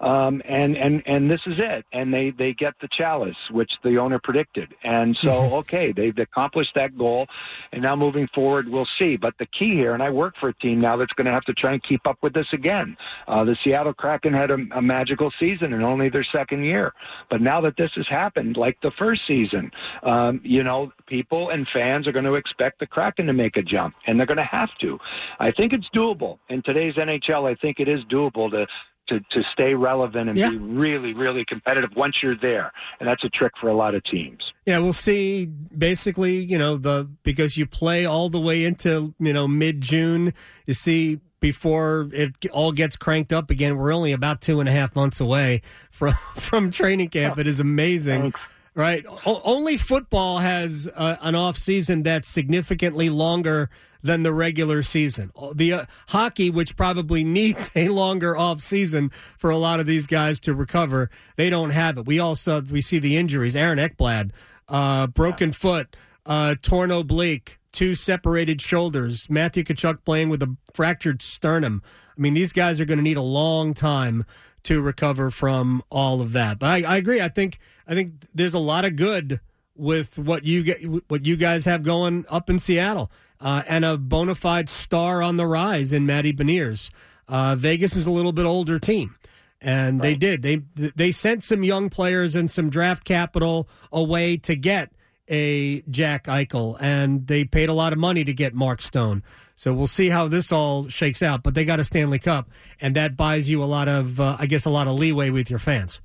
um, 0.00 0.42
and 0.44 0.76
and 0.76 1.02
and 1.06 1.30
this 1.30 1.40
is 1.46 1.58
it. 1.58 1.84
And 1.92 2.12
they 2.12 2.30
they 2.30 2.52
get 2.52 2.74
the 2.80 2.88
chalice, 2.88 3.36
which 3.50 3.70
the 3.82 3.98
owner 3.98 4.18
predicted. 4.18 4.74
And 4.82 5.16
so, 5.22 5.30
mm-hmm. 5.30 5.54
okay, 5.54 5.92
they've 5.92 6.16
accomplished 6.18 6.72
that 6.74 6.96
goal, 6.96 7.26
and 7.72 7.82
now 7.82 7.96
moving 7.96 8.28
forward, 8.34 8.68
we'll 8.68 8.88
see. 8.98 9.16
But 9.16 9.34
the 9.38 9.46
key 9.46 9.74
here, 9.74 9.94
and 9.94 10.02
I 10.02 10.10
work 10.10 10.34
for 10.38 10.50
a 10.50 10.54
team 10.54 10.80
now 10.80 10.96
that's 10.96 11.12
going 11.12 11.26
to 11.26 11.32
have 11.32 11.44
to 11.44 11.54
try 11.54 11.72
and 11.72 11.82
keep 11.82 12.06
up 12.06 12.18
with 12.22 12.32
this 12.32 12.46
again. 12.52 12.96
Uh, 13.26 13.44
the 13.44 13.56
Seattle 13.64 13.94
Kraken 13.94 14.32
had 14.32 14.50
a, 14.50 14.58
a 14.72 14.82
magical 14.82 15.32
season 15.40 15.72
in 15.72 15.82
only 15.82 16.08
their 16.08 16.24
second 16.24 16.64
year, 16.64 16.92
but 17.30 17.40
now 17.40 17.60
that 17.60 17.76
this 17.76 17.90
has 17.96 18.06
happened, 18.08 18.56
like 18.56 18.80
the 18.82 18.92
first 18.92 19.22
season, 19.26 19.70
um, 20.02 20.40
you 20.44 20.62
know, 20.62 20.92
people 21.06 21.50
and 21.50 21.66
fans 21.72 22.06
are 22.06 22.12
going 22.12 22.24
to 22.24 22.34
expect 22.34 22.78
the 22.78 22.86
Kraken 22.86 23.26
to 23.26 23.32
make 23.32 23.56
a 23.56 23.62
jump, 23.62 23.94
and 24.06 24.18
they're 24.18 24.26
going 24.26 24.38
to 24.38 24.44
have 24.44 24.70
to. 24.80 24.98
I 25.40 25.50
think 25.50 25.72
it's 25.72 25.88
doable 25.94 26.38
in 26.48 26.62
today's 26.62 26.94
NHL. 26.94 27.50
I 27.50 27.54
think 27.54 27.80
it 27.80 27.88
is 27.88 28.04
doable 28.04 28.50
to 28.50 28.66
to, 29.08 29.20
to 29.20 29.42
stay 29.52 29.74
relevant 29.74 30.28
and 30.28 30.38
yeah. 30.38 30.50
be 30.50 30.58
really, 30.58 31.14
really 31.14 31.44
competitive 31.44 31.90
once 31.96 32.22
you're 32.22 32.36
there. 32.36 32.72
And 33.00 33.08
that's 33.08 33.24
a 33.24 33.28
trick 33.28 33.52
for 33.60 33.68
a 33.68 33.74
lot 33.74 33.94
of 33.94 34.04
teams. 34.04 34.52
Yeah, 34.66 34.78
we'll 34.78 34.92
see 34.92 35.46
basically, 35.46 36.44
you 36.44 36.58
know, 36.58 36.76
the 36.76 37.08
because 37.22 37.56
you 37.56 37.66
play 37.66 38.06
all 38.06 38.28
the 38.28 38.40
way 38.40 38.64
into, 38.64 39.14
you 39.18 39.32
know, 39.32 39.48
mid 39.48 39.80
June, 39.80 40.32
you 40.66 40.74
see 40.74 41.20
before 41.40 42.08
it 42.12 42.36
all 42.52 42.72
gets 42.72 42.96
cranked 42.96 43.32
up 43.32 43.50
again. 43.50 43.76
We're 43.76 43.92
only 43.92 44.12
about 44.12 44.40
two 44.40 44.60
and 44.60 44.68
a 44.68 44.72
half 44.72 44.94
months 44.94 45.20
away 45.20 45.62
from 45.90 46.12
from 46.34 46.70
training 46.70 47.08
camp. 47.08 47.38
It 47.38 47.46
is 47.46 47.60
amazing. 47.60 48.22
Thanks. 48.22 48.40
Right. 48.74 49.04
O- 49.26 49.40
only 49.42 49.76
football 49.76 50.38
has 50.38 50.88
uh, 50.94 51.16
an 51.22 51.34
off 51.34 51.58
season 51.58 52.04
that's 52.04 52.28
significantly 52.28 53.10
longer 53.10 53.70
than 54.02 54.22
the 54.22 54.32
regular 54.32 54.82
season. 54.82 55.32
The 55.54 55.72
uh, 55.72 55.84
hockey, 56.08 56.50
which 56.50 56.76
probably 56.76 57.24
needs 57.24 57.70
a 57.74 57.88
longer 57.88 58.36
off 58.36 58.60
season 58.60 59.10
for 59.38 59.50
a 59.50 59.56
lot 59.56 59.80
of 59.80 59.86
these 59.86 60.06
guys 60.06 60.40
to 60.40 60.54
recover, 60.54 61.10
they 61.36 61.50
don't 61.50 61.70
have 61.70 61.98
it. 61.98 62.06
We 62.06 62.18
also 62.18 62.60
we 62.60 62.80
see 62.80 62.98
the 62.98 63.16
injuries. 63.16 63.56
Aaron 63.56 63.78
Ekblad, 63.78 64.30
uh, 64.68 65.06
broken 65.08 65.52
foot, 65.52 65.96
uh, 66.26 66.56
torn 66.62 66.90
oblique, 66.90 67.58
two 67.72 67.94
separated 67.94 68.60
shoulders. 68.60 69.28
Matthew 69.28 69.64
Tkachuk 69.64 70.04
playing 70.04 70.28
with 70.28 70.42
a 70.42 70.56
fractured 70.72 71.22
sternum. 71.22 71.82
I 72.16 72.20
mean, 72.20 72.34
these 72.34 72.52
guys 72.52 72.80
are 72.80 72.84
going 72.84 72.98
to 72.98 73.04
need 73.04 73.16
a 73.16 73.22
long 73.22 73.74
time 73.74 74.24
to 74.64 74.80
recover 74.82 75.30
from 75.30 75.82
all 75.90 76.20
of 76.20 76.32
that. 76.32 76.58
But 76.58 76.66
I, 76.66 76.94
I 76.94 76.96
agree. 76.96 77.20
I 77.20 77.28
think 77.28 77.58
I 77.86 77.94
think 77.94 78.12
there's 78.34 78.54
a 78.54 78.58
lot 78.58 78.84
of 78.84 78.96
good 78.96 79.40
with 79.74 80.18
what 80.18 80.44
you 80.44 80.64
get, 80.64 80.78
what 81.08 81.24
you 81.24 81.36
guys 81.36 81.64
have 81.64 81.82
going 81.82 82.26
up 82.28 82.50
in 82.50 82.58
Seattle 82.58 83.10
uh, 83.40 83.62
and 83.68 83.84
a 83.84 83.96
bona 83.96 84.34
fide 84.34 84.68
star 84.68 85.22
on 85.22 85.36
the 85.36 85.46
rise 85.46 85.92
in 85.92 86.06
Matty 86.06 86.32
Beniers. 86.32 86.90
Uh, 87.26 87.54
Vegas 87.56 87.94
is 87.96 88.06
a 88.06 88.10
little 88.10 88.32
bit 88.32 88.46
older 88.46 88.78
team, 88.78 89.16
and 89.60 90.00
right. 90.00 90.08
they 90.08 90.14
did 90.14 90.42
they 90.42 90.90
they 90.94 91.10
sent 91.10 91.42
some 91.42 91.62
young 91.62 91.90
players 91.90 92.34
and 92.34 92.50
some 92.50 92.70
draft 92.70 93.04
capital 93.04 93.68
away 93.92 94.36
to 94.38 94.56
get 94.56 94.92
a 95.28 95.82
Jack 95.82 96.24
Eichel, 96.24 96.76
and 96.80 97.26
they 97.26 97.44
paid 97.44 97.68
a 97.68 97.74
lot 97.74 97.92
of 97.92 97.98
money 97.98 98.24
to 98.24 98.32
get 98.32 98.54
Mark 98.54 98.80
Stone. 98.80 99.22
So 99.56 99.74
we'll 99.74 99.88
see 99.88 100.08
how 100.08 100.28
this 100.28 100.52
all 100.52 100.88
shakes 100.88 101.22
out. 101.22 101.42
But 101.42 101.54
they 101.54 101.64
got 101.64 101.80
a 101.80 101.84
Stanley 101.84 102.18
Cup, 102.18 102.48
and 102.80 102.94
that 102.96 103.16
buys 103.16 103.50
you 103.50 103.62
a 103.62 103.66
lot 103.66 103.88
of, 103.88 104.20
uh, 104.20 104.36
I 104.38 104.46
guess, 104.46 104.64
a 104.64 104.70
lot 104.70 104.86
of 104.86 104.94
leeway 104.94 105.30
with 105.30 105.50
your 105.50 105.58
fans. 105.58 106.00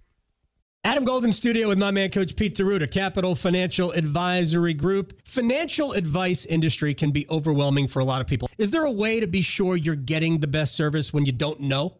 Adam 0.86 1.06
Golden 1.06 1.32
Studio 1.32 1.70
with 1.70 1.78
my 1.78 1.92
man, 1.92 2.10
Coach 2.10 2.36
Pete 2.36 2.56
D'Arruda, 2.56 2.92
Capital 2.92 3.36
Financial 3.36 3.94
Advisory 3.94 4.74
Group. 4.74 5.14
Financial 5.24 5.94
advice 5.94 6.46
industry 6.46 6.94
can 6.94 7.12
be 7.12 7.26
overwhelming 7.30 7.88
for 7.88 8.02
a 8.02 8.04
lot 8.04 8.20
of 8.20 8.28
people. 8.28 8.50
Is 8.58 8.72
there 8.72 8.84
a 8.84 8.92
way 8.92 9.22
to 9.22 9.28
be 9.28 9.40
sure 9.40 9.78
you're 9.78 9.96
getting 9.96 10.40
the 10.40 10.48
best 10.48 10.76
service 10.76 11.14
when 11.14 11.26
you 11.26 11.32
don't 11.32 11.62
know? 11.62 12.00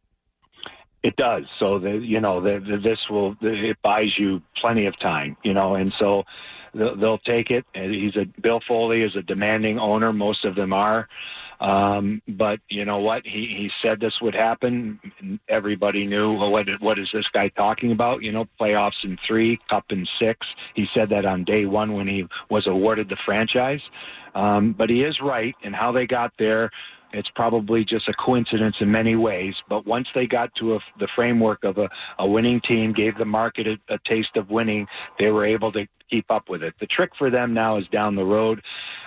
It 1.03 1.15
does. 1.15 1.45
So 1.57 1.79
the 1.79 1.97
you 1.97 2.19
know 2.21 2.41
the, 2.41 2.59
the, 2.59 2.77
this 2.77 3.09
will 3.09 3.35
it 3.41 3.77
buys 3.81 4.17
you 4.17 4.41
plenty 4.55 4.85
of 4.85 4.97
time. 4.99 5.35
You 5.43 5.53
know, 5.53 5.75
and 5.75 5.93
so 5.97 6.23
they'll, 6.73 6.95
they'll 6.95 7.17
take 7.17 7.49
it. 7.49 7.65
He's 7.73 8.15
a 8.15 8.25
Bill 8.39 8.61
Foley 8.67 9.01
is 9.01 9.15
a 9.15 9.21
demanding 9.23 9.79
owner. 9.79 10.13
Most 10.13 10.45
of 10.45 10.55
them 10.55 10.73
are. 10.73 11.07
Um, 11.59 12.23
but 12.27 12.59
you 12.69 12.85
know 12.85 12.99
what? 12.99 13.25
He 13.25 13.45
he 13.45 13.71
said 13.83 13.99
this 13.99 14.19
would 14.21 14.33
happen. 14.33 14.99
Everybody 15.47 16.07
knew 16.07 16.33
well, 16.33 16.51
what 16.51 16.67
what 16.79 16.97
is 16.97 17.09
this 17.13 17.27
guy 17.29 17.49
talking 17.49 17.91
about? 17.91 18.23
You 18.23 18.31
know, 18.31 18.45
playoffs 18.59 19.03
in 19.03 19.17
three, 19.27 19.59
cup 19.69 19.85
in 19.89 20.07
six. 20.19 20.47
He 20.75 20.87
said 20.93 21.09
that 21.09 21.25
on 21.25 21.43
day 21.43 21.65
one 21.65 21.93
when 21.93 22.07
he 22.07 22.25
was 22.49 22.65
awarded 22.65 23.09
the 23.09 23.17
franchise. 23.25 23.81
Um, 24.33 24.73
but 24.73 24.89
he 24.89 25.03
is 25.03 25.19
right 25.21 25.55
in 25.61 25.73
how 25.73 25.91
they 25.91 26.07
got 26.07 26.33
there. 26.39 26.71
It's 27.13 27.29
probably 27.29 27.83
just 27.83 28.07
a 28.07 28.13
coincidence 28.13 28.77
in 28.79 28.91
many 28.91 29.15
ways, 29.15 29.55
but 29.67 29.85
once 29.85 30.09
they 30.13 30.27
got 30.27 30.53
to 30.55 30.75
a, 30.75 30.79
the 30.99 31.07
framework 31.15 31.63
of 31.63 31.77
a, 31.77 31.89
a 32.19 32.27
winning 32.27 32.61
team, 32.61 32.93
gave 32.93 33.17
the 33.17 33.25
market 33.25 33.67
a, 33.67 33.77
a 33.89 33.97
taste 33.99 34.37
of 34.37 34.49
winning, 34.49 34.87
they 35.19 35.31
were 35.31 35.45
able 35.45 35.71
to 35.73 35.87
keep 36.11 36.29
up 36.29 36.49
with 36.49 36.61
it. 36.61 36.73
The 36.79 36.85
trick 36.85 37.11
for 37.17 37.29
them 37.29 37.53
now 37.53 37.77
is 37.77 37.87
down 37.87 38.15
the 38.15 38.25
road. 38.25 38.61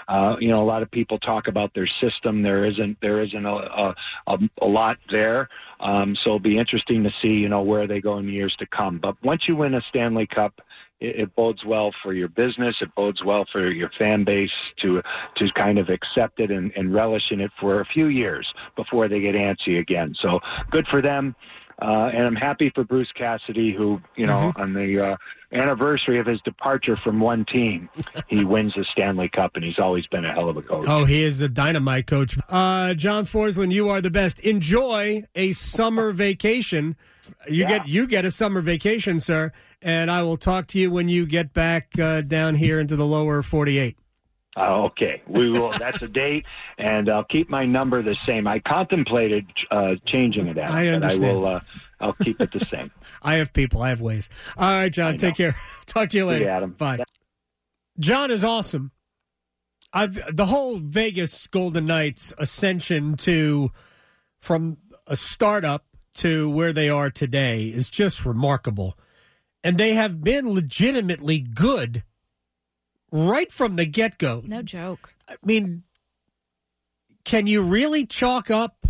Uh, 0.09 0.37
you 0.41 0.49
know, 0.49 0.61
a 0.61 0.65
lot 0.65 0.83
of 0.83 0.91
people 0.91 1.19
talk 1.19 1.49
about 1.49 1.73
their 1.75 1.87
system. 1.87 2.43
There 2.43 2.65
isn't 2.65 3.01
there 3.01 3.23
isn't 3.23 3.47
a 3.47 3.95
a, 4.27 4.39
a 4.61 4.67
lot 4.67 4.99
there. 5.11 5.49
Um, 5.81 6.17
so 6.17 6.31
it'll 6.31 6.39
be 6.41 6.59
interesting 6.59 7.05
to 7.05 7.13
see 7.23 7.41
you 7.41 7.49
know 7.49 7.63
where 7.63 7.87
they 7.87 8.01
go 8.01 8.19
in 8.19 8.29
years 8.29 8.55
to 8.59 8.67
come. 8.67 8.99
But 8.99 9.23
once 9.23 9.49
you 9.49 9.57
win 9.57 9.75
a 9.75 9.83
Stanley 9.89 10.27
Cup, 10.27 10.61
it, 11.01 11.21
it 11.21 11.35
bodes 11.35 11.65
well 11.65 11.93
for 12.03 12.13
your 12.13 12.29
business. 12.29 12.77
It 12.81 12.95
bodes 12.95 13.23
well 13.25 13.45
for 13.51 13.71
your 13.71 13.91
fan 13.91 14.25
base 14.25 14.55
to 14.79 15.03
to 15.37 15.51
kind 15.53 15.79
of 15.79 15.89
accept 15.89 16.41
it 16.41 16.51
and, 16.51 16.73
and 16.77 16.93
relish 16.95 17.31
in 17.31 17.41
it 17.41 17.51
for 17.61 17.81
a 17.81 17.87
few 17.87 18.07
years 18.07 18.53
before 18.77 19.09
they 19.09 19.21
get 19.21 19.35
antsy 19.35 19.79
again. 19.79 20.15
So 20.21 20.41
good 20.71 20.87
for 20.89 21.03
them. 21.03 21.35
Uh, 21.83 22.11
and 22.15 22.25
I'm 22.25 22.37
happy 22.37 22.71
for 22.73 22.85
Bruce 22.85 23.11
Cassidy, 23.17 23.73
who, 23.73 24.01
you 24.15 24.27
know, 24.27 24.53
mm-hmm. 24.53 24.61
on 24.61 24.75
the 24.75 25.01
uh, 25.01 25.17
anniversary 25.53 26.21
of 26.21 26.27
his 26.27 26.41
departure 26.43 26.97
from 26.97 27.19
one 27.19 27.45
team, 27.47 27.89
he 28.29 28.45
wins 28.45 28.75
the 28.77 28.85
Stanley 28.93 29.29
Cup, 29.29 29.57
and 29.57 29.65
he's 29.65 29.81
always 29.81 30.07
been 30.07 30.25
a 30.25 30.33
hell 30.33 30.49
of 30.49 30.57
a 30.57 30.63
coach. 30.63 30.85
Oh, 30.87 31.05
he 31.05 31.25
is 31.25 31.41
a 31.41 31.49
dynamite 31.49 32.07
coach. 32.07 32.39
Uh, 32.49 32.95
John 32.95 33.25
Forslund, 33.25 33.73
you 33.73 33.89
are 33.89 34.01
the 34.01 34.11
best. 34.11 34.39
Enjoy 34.41 35.25
a 35.35 35.53
summer 35.53 36.13
vacation. 36.13 36.95
You 37.49 37.63
yeah. 37.63 37.79
get 37.79 37.89
you 37.89 38.07
get 38.07 38.25
a 38.25 38.31
summer 38.31 38.61
vacation, 38.61 39.19
sir 39.19 39.51
and 39.85 40.11
I 40.11 40.23
will 40.23 40.39
talk 40.39 40.67
to 40.69 40.81
you 40.81 40.91
when 40.91 41.09
you 41.09 41.27
get 41.27 41.53
back 41.53 41.97
uh, 41.99 42.23
down 42.23 42.55
here 42.57 42.81
into 42.81 42.97
the 42.97 43.07
lower 43.07 43.43
48. 43.43 43.97
Uh, 44.57 44.85
okay, 44.85 45.21
we 45.27 45.51
will. 45.51 45.71
That's 45.73 46.01
a 46.01 46.09
date, 46.09 46.47
and 46.79 47.09
I'll 47.09 47.25
keep 47.25 47.51
my 47.51 47.67
number 47.67 48.03
the 48.03 48.15
same. 48.25 48.47
I 48.47 48.61
contemplated 48.61 49.47
uh, 49.71 49.97
changing 50.07 50.47
it 50.47 50.57
out, 50.59 50.71
I 50.71 50.89
understand. 50.89 51.25
I 51.25 51.33
will. 51.35 51.47
Uh, 51.47 51.61
I'll 52.01 52.13
keep 52.15 52.41
it 52.41 52.53
the 52.53 52.65
same. 52.65 52.91
I 53.23 53.35
have 53.35 53.53
people. 53.53 53.83
I 53.83 53.89
have 53.91 54.01
ways. 54.01 54.29
All 54.57 54.73
right, 54.73 54.93
John. 54.93 55.17
Take 55.17 55.37
care. 55.37 55.57
Talk 55.87 56.09
to 56.11 56.17
you 56.17 56.27
later. 56.27 56.45
You, 56.45 56.51
Adam. 56.51 56.71
Bye. 56.71 57.03
John 57.99 58.31
is 58.31 58.45
awesome. 58.45 58.93
I've 59.93 60.35
the 60.35 60.47
whole 60.47 60.79
Vegas 60.79 61.47
Golden 61.49 61.87
Knights 61.87 62.33
ascension 62.39 63.17
to 63.19 63.71
from 64.41 64.79
a 65.07 65.17
startup 65.17 65.85
to 66.15 66.49
where 66.49 66.73
they 66.73 66.89
are 66.89 67.11
today 67.11 67.65
is 67.65 67.91
just 67.91 68.25
remarkable 68.25 68.97
and 69.65 69.79
they 69.79 69.95
have 69.95 70.23
been 70.23 70.53
legitimately 70.53 71.41
good 71.41 72.05
right 73.11 73.51
from 73.51 73.77
the 73.77 73.87
get 73.87 74.19
go. 74.19 74.43
No 74.47 74.63
joke. 74.63 75.15
I 75.27 75.37
mean, 75.43 75.85
can 77.25 77.47
you 77.47 77.63
really 77.63 78.05
chalk 78.05 78.51
up 78.51 78.87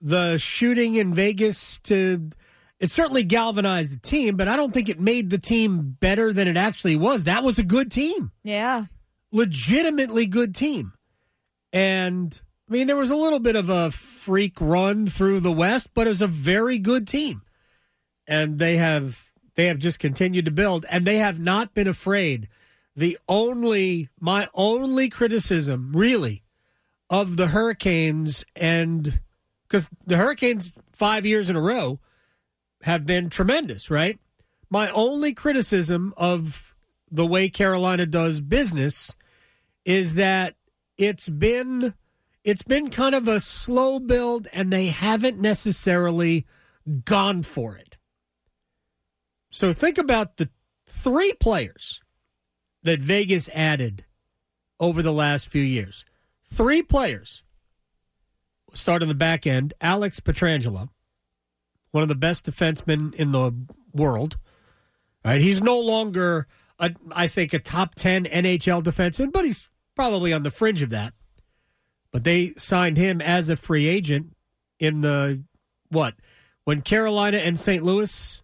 the 0.00 0.38
shooting 0.38 0.94
in 0.94 1.12
Vegas 1.12 1.78
to? 1.80 2.30
It 2.78 2.92
certainly 2.92 3.24
galvanized 3.24 3.92
the 3.92 3.98
team, 3.98 4.36
but 4.36 4.46
I 4.46 4.54
don't 4.54 4.72
think 4.72 4.88
it 4.88 5.00
made 5.00 5.30
the 5.30 5.38
team 5.38 5.96
better 5.98 6.32
than 6.32 6.46
it 6.46 6.56
actually 6.56 6.94
was. 6.94 7.24
That 7.24 7.42
was 7.42 7.58
a 7.58 7.64
good 7.64 7.90
team. 7.90 8.30
Yeah. 8.44 8.84
Legitimately 9.32 10.26
good 10.26 10.54
team. 10.54 10.92
And 11.72 12.40
I 12.68 12.72
mean, 12.72 12.86
there 12.86 12.96
was 12.96 13.10
a 13.10 13.16
little 13.16 13.40
bit 13.40 13.56
of 13.56 13.68
a 13.68 13.90
freak 13.90 14.60
run 14.60 15.08
through 15.08 15.40
the 15.40 15.50
West, 15.50 15.90
but 15.92 16.06
it 16.06 16.10
was 16.10 16.22
a 16.22 16.28
very 16.28 16.78
good 16.78 17.08
team. 17.08 17.42
And 18.28 18.60
they 18.60 18.76
have 18.76 19.27
they 19.58 19.66
have 19.66 19.80
just 19.80 19.98
continued 19.98 20.44
to 20.44 20.52
build, 20.52 20.86
and 20.88 21.04
they 21.04 21.16
have 21.16 21.40
not 21.40 21.74
been 21.74 21.88
afraid. 21.88 22.48
The 22.94 23.18
only, 23.28 24.08
my 24.20 24.46
only 24.54 25.08
criticism, 25.08 25.90
really, 25.92 26.44
of 27.10 27.36
the 27.36 27.48
Hurricanes, 27.48 28.44
and 28.54 29.18
because 29.66 29.88
the 30.06 30.16
Hurricanes 30.16 30.70
five 30.92 31.26
years 31.26 31.50
in 31.50 31.56
a 31.56 31.60
row 31.60 31.98
have 32.82 33.04
been 33.04 33.30
tremendous, 33.30 33.90
right? 33.90 34.20
My 34.70 34.90
only 34.90 35.34
criticism 35.34 36.14
of 36.16 36.72
the 37.10 37.26
way 37.26 37.48
Carolina 37.48 38.06
does 38.06 38.40
business 38.40 39.12
is 39.84 40.14
that 40.14 40.54
it's 40.96 41.28
been 41.28 41.94
it's 42.44 42.62
been 42.62 42.90
kind 42.90 43.16
of 43.16 43.26
a 43.26 43.40
slow 43.40 43.98
build 43.98 44.46
and 44.52 44.72
they 44.72 44.86
haven't 44.86 45.40
necessarily 45.40 46.46
gone 47.04 47.42
for 47.42 47.76
it. 47.76 47.97
So 49.50 49.72
think 49.72 49.98
about 49.98 50.36
the 50.36 50.50
three 50.86 51.32
players 51.34 52.00
that 52.82 53.00
Vegas 53.00 53.48
added 53.54 54.04
over 54.80 55.02
the 55.02 55.12
last 55.12 55.48
few 55.48 55.62
years. 55.62 56.04
Three 56.44 56.82
players. 56.82 57.42
start 58.74 59.02
on 59.02 59.08
the 59.08 59.14
back 59.14 59.46
end. 59.46 59.74
Alex 59.80 60.20
Pietrangelo, 60.20 60.90
one 61.90 62.02
of 62.02 62.08
the 62.08 62.14
best 62.14 62.46
defensemen 62.46 63.14
in 63.14 63.32
the 63.32 63.52
world. 63.92 64.36
Right, 65.24 65.40
he's 65.40 65.60
no 65.60 65.78
longer, 65.78 66.46
a, 66.78 66.94
I 67.10 67.26
think, 67.26 67.52
a 67.52 67.58
top 67.58 67.94
ten 67.96 68.24
NHL 68.24 68.82
defenseman, 68.82 69.32
but 69.32 69.44
he's 69.44 69.68
probably 69.96 70.32
on 70.32 70.44
the 70.44 70.50
fringe 70.50 70.80
of 70.80 70.90
that. 70.90 71.12
But 72.12 72.24
they 72.24 72.54
signed 72.56 72.96
him 72.96 73.20
as 73.20 73.50
a 73.50 73.56
free 73.56 73.88
agent 73.88 74.36
in 74.78 75.00
the 75.00 75.42
what 75.88 76.14
when 76.64 76.82
Carolina 76.82 77.38
and 77.38 77.58
St. 77.58 77.82
Louis 77.82 78.40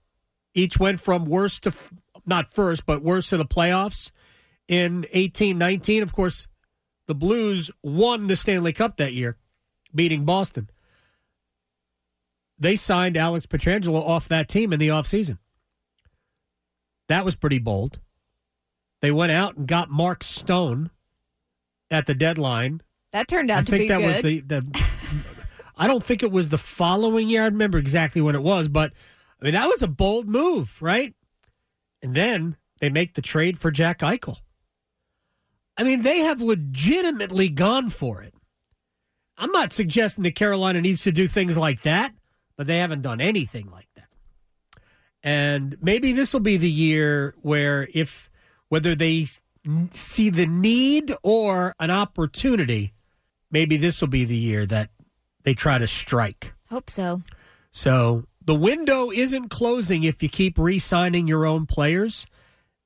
each 0.54 0.78
went 0.78 1.00
from 1.00 1.26
worst 1.26 1.64
to 1.64 1.73
not 2.25 2.54
first, 2.54 2.87
but 2.87 3.02
worst 3.02 3.30
to 3.30 3.37
the 3.37 3.44
playoffs 3.44 4.11
in 4.68 5.04
eighteen 5.12 5.58
nineteen. 5.58 6.02
Of 6.02 6.12
course, 6.12 6.46
the 7.06 7.14
Blues 7.14 7.70
won 7.82 8.28
the 8.28 8.37
Stanley 8.37 8.73
Cup 8.73 8.96
that 8.96 9.12
year, 9.12 9.37
beating 9.94 10.25
Boston. 10.25 10.70
They 12.58 12.76
signed 12.76 13.16
Alex 13.16 13.46
Pietrangelo 13.46 14.00
off 14.00 14.28
that 14.28 14.49
team 14.49 14.73
in 14.73 14.78
the 14.78 14.88
offseason. 14.88 15.38
That 17.08 17.25
was 17.25 17.34
pretty 17.34 17.58
bold. 17.58 17.99
They 19.02 19.11
went 19.11 19.32
out 19.32 19.56
and 19.56 19.66
got 19.66 19.90
Mark 19.90 20.25
Stone 20.25 20.90
at 21.90 22.06
the 22.06 22.14
deadline. 22.14 22.80
That 23.12 23.28
turned 23.28 23.50
out 23.50 23.58
I 23.58 23.62
to 23.64 23.70
think 23.70 23.82
be 23.82 23.88
that 23.88 23.99
good. 23.99 24.06
was 24.06 24.23
the, 24.23 24.40
the 24.40 24.84
I 25.76 25.87
don't 25.87 26.02
think 26.02 26.23
it 26.23 26.32
was 26.32 26.49
the 26.49 26.56
following 26.56 27.28
year. 27.28 27.42
I 27.42 27.46
remember 27.46 27.76
exactly 27.76 28.23
when 28.23 28.34
it 28.34 28.42
was, 28.42 28.68
but 28.68 28.92
I 29.44 29.48
mean, 29.48 29.54
that 29.54 29.68
was 29.68 29.82
a 29.82 29.88
bold 29.88 30.26
move, 30.26 30.80
right? 30.80 31.14
And 32.00 32.14
then 32.14 32.56
they 32.80 32.88
make 32.88 33.12
the 33.12 33.20
trade 33.20 33.58
for 33.58 33.70
Jack 33.70 33.98
Eichel. 33.98 34.38
I 35.76 35.82
mean, 35.82 36.00
they 36.00 36.20
have 36.20 36.40
legitimately 36.40 37.50
gone 37.50 37.90
for 37.90 38.22
it. 38.22 38.32
I'm 39.36 39.52
not 39.52 39.70
suggesting 39.70 40.24
that 40.24 40.34
Carolina 40.34 40.80
needs 40.80 41.02
to 41.02 41.12
do 41.12 41.28
things 41.28 41.58
like 41.58 41.82
that, 41.82 42.14
but 42.56 42.66
they 42.66 42.78
haven't 42.78 43.02
done 43.02 43.20
anything 43.20 43.70
like 43.70 43.88
that. 43.96 44.08
And 45.22 45.76
maybe 45.82 46.12
this 46.12 46.32
will 46.32 46.40
be 46.40 46.56
the 46.56 46.70
year 46.70 47.34
where, 47.42 47.86
if 47.92 48.30
whether 48.70 48.94
they 48.94 49.26
see 49.90 50.30
the 50.30 50.46
need 50.46 51.12
or 51.22 51.74
an 51.78 51.90
opportunity, 51.90 52.94
maybe 53.50 53.76
this 53.76 54.00
will 54.00 54.08
be 54.08 54.24
the 54.24 54.38
year 54.38 54.64
that 54.64 54.88
they 55.42 55.52
try 55.52 55.76
to 55.76 55.86
strike. 55.86 56.54
Hope 56.70 56.88
so. 56.88 57.20
So 57.72 58.24
the 58.44 58.54
window 58.54 59.10
isn't 59.10 59.48
closing 59.48 60.04
if 60.04 60.22
you 60.22 60.28
keep 60.28 60.58
re 60.58 60.78
signing 60.78 61.26
your 61.26 61.46
own 61.46 61.66
players. 61.66 62.26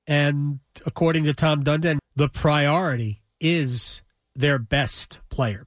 And 0.07 0.61
according 0.87 1.25
to 1.25 1.35
Tom 1.35 1.63
Dundon, 1.63 1.99
the 2.17 2.29
priority 2.29 3.23
is 3.41 4.03
their 4.35 4.59
best 4.59 5.21
player. 5.29 5.67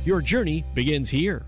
Your 0.03 0.19
journey 0.19 0.65
begins 0.73 1.09
here. 1.09 1.45